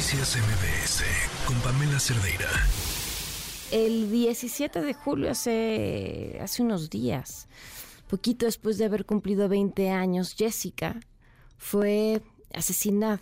[0.00, 1.02] Noticias MBS
[1.46, 2.48] con Pamela Cerdeira.
[3.70, 7.48] El 17 de julio, hace, hace unos días,
[8.08, 10.98] poquito después de haber cumplido 20 años, Jessica
[11.58, 12.22] fue
[12.54, 13.20] asesinada.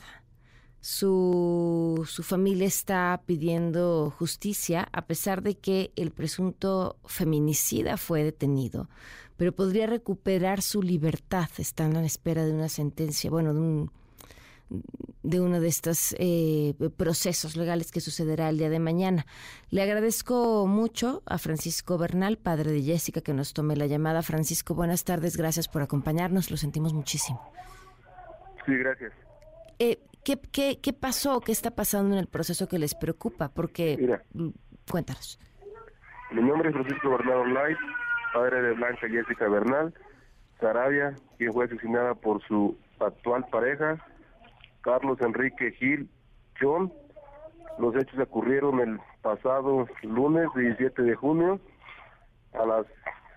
[0.81, 8.89] Su, su, familia está pidiendo justicia a pesar de que el presunto feminicida fue detenido,
[9.37, 11.49] pero podría recuperar su libertad.
[11.59, 13.91] Están en espera de una sentencia, bueno, de un
[15.23, 19.27] de uno de estos eh, procesos legales que sucederá el día de mañana.
[19.71, 24.23] Le agradezco mucho a Francisco Bernal, padre de Jessica, que nos tome la llamada.
[24.23, 27.41] Francisco, buenas tardes, gracias por acompañarnos, lo sentimos muchísimo.
[28.67, 29.13] Sí, gracias.
[29.79, 31.41] Eh, ¿qué, qué, qué pasó?
[31.41, 33.49] ¿Qué está pasando en el proceso que les preocupa?
[33.49, 34.49] Porque, Mira, mm,
[34.91, 35.39] cuéntanos.
[36.31, 37.77] Mi nombre es Francisco Bernal Online,
[38.35, 39.95] padre de Blanca Jessica Bernal,
[40.61, 44.05] Sarabia, quien fue asesinada por su actual pareja,
[44.83, 46.09] Carlos Enrique Gil
[46.61, 46.93] John.
[47.79, 51.61] Los hechos ocurrieron el pasado lunes 17 de junio
[52.55, 52.87] a las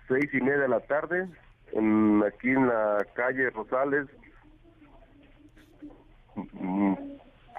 [0.08, 1.28] seis y media de la tarde,
[1.72, 4.08] en, aquí en la calle Rosales,
[6.54, 6.94] mm,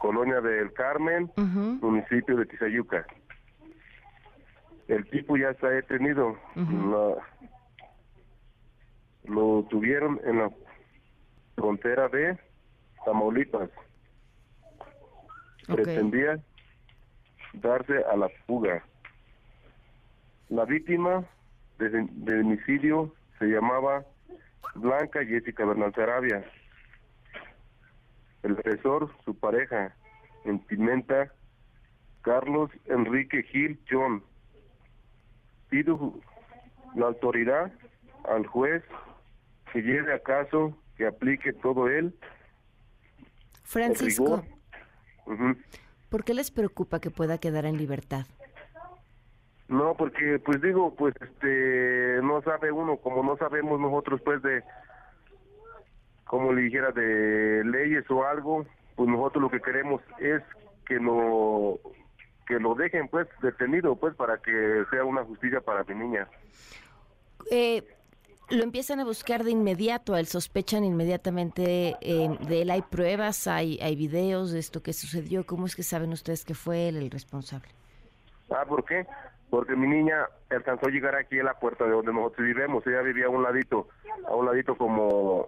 [0.02, 1.32] colonia del Carmen,
[1.82, 3.06] municipio de Tizayuca.
[4.88, 6.36] El tipo ya está detenido.
[6.92, 7.16] La-
[9.26, 10.52] lo tuvieron en la
[11.56, 12.38] frontera de
[13.06, 13.70] Tamaulipas.
[15.68, 16.40] Pretendía
[17.54, 18.84] darse a la fuga.
[20.50, 21.24] La víctima
[21.80, 24.06] de, de homicidio se llamaba
[24.76, 26.44] Blanca Jessica Bernal Sarabia.
[28.44, 29.96] El agresor, su pareja,
[30.46, 31.32] en Pimenta,
[32.22, 34.24] Carlos Enrique Gil John.
[35.70, 36.14] Pido
[36.96, 37.72] la autoridad
[38.26, 38.84] al juez
[39.72, 42.14] que lleve a caso, que aplique todo él.
[43.64, 44.44] Francisco.
[46.10, 48.26] ¿por qué les preocupa que pueda quedar en libertad?
[49.68, 54.64] No, porque pues digo, pues este, no sabe uno, como no sabemos nosotros pues de,
[56.26, 58.66] como le dijera, de leyes o algo,
[58.96, 60.44] pues nosotros lo que queremos es
[60.86, 61.80] que no,
[62.46, 66.28] que lo dejen pues detenido pues para que sea una justicia para mi niña.
[67.50, 67.84] Eh,
[68.54, 72.70] lo empiezan a buscar de inmediato, a él sospechan inmediatamente eh, de él.
[72.70, 75.46] ¿Hay pruebas, hay, hay videos de esto que sucedió?
[75.46, 77.70] ¿Cómo es que saben ustedes que fue él el responsable?
[78.50, 79.06] Ah, ¿por qué?
[79.50, 82.86] Porque mi niña alcanzó a llegar aquí a la puerta de donde nosotros vivimos.
[82.88, 83.88] Ella vivía a un ladito,
[84.28, 85.46] a un ladito como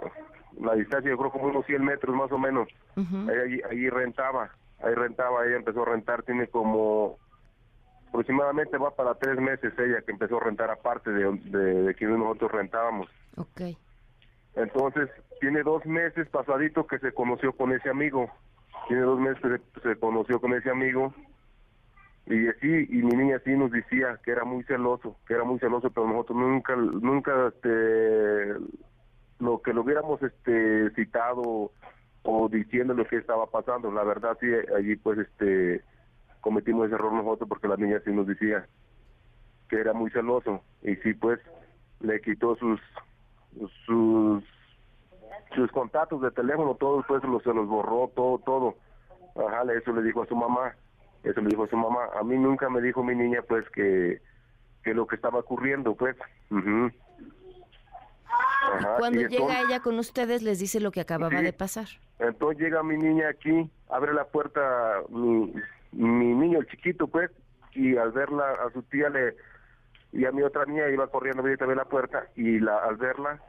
[0.61, 2.67] la distancia, yo creo como unos 100 metros más o menos.
[2.95, 4.51] Ella allí, allí rentaba,
[4.81, 7.17] ahí rentaba, ella empezó a rentar, tiene como
[8.09, 12.17] aproximadamente va para tres meses ella que empezó a rentar aparte de, de, de quien
[12.17, 13.09] nosotros rentábamos.
[13.37, 13.61] Ok.
[14.55, 15.09] Entonces,
[15.41, 18.29] tiene dos meses pasadito que se conoció con ese amigo.
[18.87, 21.13] Tiene dos meses que se, se conoció con ese amigo.
[22.27, 25.59] Y así, y mi niña sí nos decía que era muy celoso, que era muy
[25.59, 28.53] celoso, pero nosotros nunca, nunca, este,
[29.39, 31.71] lo que lo hubiéramos, este, citado
[32.23, 33.91] o diciendo lo que estaba pasando.
[33.91, 35.83] La verdad, sí, allí, pues, este,
[36.45, 38.67] cometimos ese error nosotros porque la niña sí nos decía
[39.67, 40.61] que era muy celoso.
[40.83, 41.39] Y sí, pues,
[42.01, 42.79] le quitó sus,
[43.87, 44.43] sus
[45.55, 48.75] sus contactos de teléfono, todos pues los, se los borró, todo, todo.
[49.35, 50.75] Ajá, eso le dijo a su mamá,
[51.23, 52.01] eso le dijo a su mamá.
[52.19, 54.21] A mí nunca me dijo mi niña pues que,
[54.83, 56.15] que lo que estaba ocurriendo pues.
[58.73, 61.43] Ajá, Cuando llega entonces- ella con ustedes, les dice lo que acababa Sí.
[61.43, 61.87] de pasar.
[62.19, 64.61] entonces llega mi niña aquí, abre la puerta,
[65.09, 65.53] mi,
[65.95, 67.31] mi niño chiquito pues,
[67.73, 69.35] y al verla a su tía le
[70.11, 73.41] y a mi otra niña iba corriendo a abrir la puerta y la al verla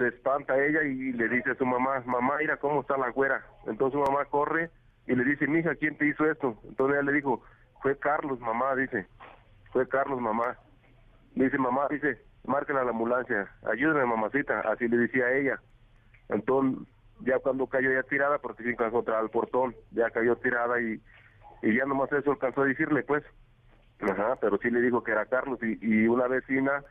[0.00, 3.44] se espanta ella y le dice a su mamá, mamá, mira cómo está la güera.
[3.66, 4.70] Entonces su mamá corre
[5.06, 6.58] y le dice, mija, ¿quién te hizo esto?
[6.64, 7.42] Entonces ella le dijo,
[7.82, 9.06] fue Carlos, mamá, dice,
[9.72, 10.56] fue Carlos, mamá.
[11.34, 15.60] Dice, mamá, dice, márquenle a la ambulancia, ayúdame, mamacita, así le decía a ella.
[16.30, 16.88] Entonces,
[17.20, 21.00] ya cuando cayó ya tirada, porque sí alcanzó al portón, ya cayó tirada y,
[21.62, 23.24] y ya nomás eso alcanzó a decirle, pues.
[24.00, 26.82] Ajá, pero sí le dijo que era Carlos y, y una vecina,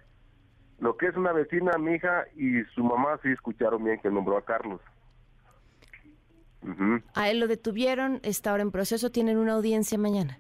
[0.79, 4.37] lo que es una vecina, mi hija y su mamá sí escucharon bien que nombró
[4.37, 4.79] a Carlos.
[6.61, 7.01] Ujú.
[7.15, 10.37] A él lo detuvieron, está ahora en proceso, tienen una audiencia mañana.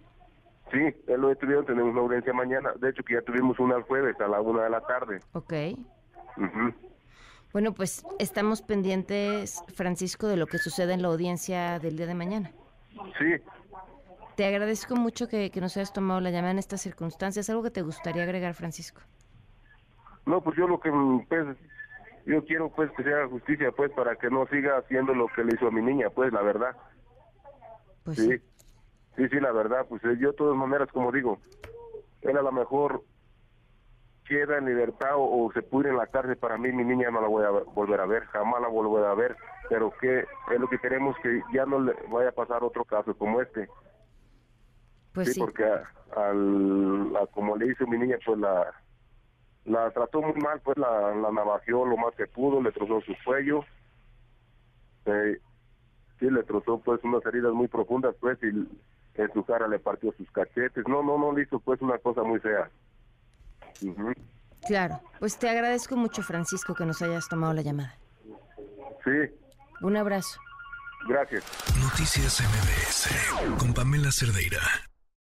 [0.71, 0.77] Sí,
[1.07, 4.19] él lo detuvieron, tenemos una audiencia mañana, de hecho que ya tuvimos una el jueves
[4.21, 5.19] a la una de la tarde.
[5.33, 5.53] Ok.
[6.37, 6.88] Ujú.
[7.51, 12.13] Bueno, pues estamos pendientes, Francisco, de lo que suceda en la audiencia del día de
[12.13, 12.51] mañana.
[13.17, 13.33] Sí,
[14.35, 17.49] Te agradezco mucho que, que nos hayas tomado la llamada en estas circunstancias.
[17.49, 19.01] ¿Algo que te gustaría agregar, Francisco?
[20.27, 20.91] No, pues yo lo que,
[21.27, 21.57] pues,
[22.27, 25.55] yo quiero pues que sea justicia, pues, para que no siga haciendo lo que le
[25.55, 26.75] hizo a mi niña, pues, la verdad.
[28.03, 28.37] Pues sí.
[29.15, 29.27] sí.
[29.27, 31.39] sí, la verdad, pues eh, yo de todas maneras, como digo,
[32.21, 33.03] él a lo mejor
[34.29, 37.19] queda en libertad o, o se pudre en la cárcel, para mí mi niña no
[37.19, 39.35] la voy a ver- volver a ver, jamás la volveré a ver,
[39.67, 43.17] pero que es lo que queremos que ya no le vaya a pasar otro caso
[43.17, 43.67] como este.
[45.13, 45.39] Pues sí, sí.
[45.39, 48.71] porque a- al, a como le hizo mi niña, pues la
[49.65, 53.13] la trató muy mal, pues la, la navajeó lo más que pudo, le trozó su
[53.25, 53.63] cuello,
[55.05, 55.37] eh,
[56.19, 60.11] sí, le trozó pues unas heridas muy profundas, pues, y en su cara le partió
[60.13, 62.69] sus cachetes, no, no, no le hizo pues una cosa muy fea.
[64.67, 65.01] Claro.
[65.19, 67.97] Pues te agradezco mucho, Francisco, que nos hayas tomado la llamada.
[69.03, 69.11] Sí,
[69.81, 70.39] Un abrazo.
[71.07, 71.43] gracias.
[71.81, 74.59] Noticias MBS con Pamela Cerdeira.